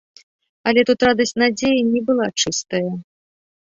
[0.71, 2.87] Але тут радасць надзеі не была чыстая.